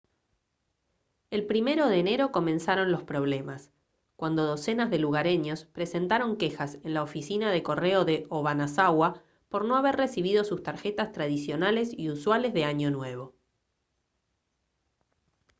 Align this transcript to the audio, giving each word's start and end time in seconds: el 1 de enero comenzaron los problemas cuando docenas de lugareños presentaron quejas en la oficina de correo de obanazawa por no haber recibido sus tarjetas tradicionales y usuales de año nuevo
el 1.29 1.45
1 1.47 1.87
de 1.87 1.99
enero 1.99 2.31
comenzaron 2.31 2.91
los 2.91 3.03
problemas 3.03 3.71
cuando 4.15 4.47
docenas 4.47 4.89
de 4.89 4.97
lugareños 4.97 5.65
presentaron 5.65 6.37
quejas 6.37 6.79
en 6.83 6.95
la 6.95 7.03
oficina 7.03 7.51
de 7.51 7.61
correo 7.61 8.03
de 8.03 8.25
obanazawa 8.29 9.21
por 9.47 9.63
no 9.63 9.75
haber 9.75 9.97
recibido 9.97 10.43
sus 10.43 10.63
tarjetas 10.63 11.11
tradicionales 11.11 11.93
y 11.95 12.09
usuales 12.09 12.51
de 12.51 12.63
año 12.65 12.89
nuevo 12.89 13.35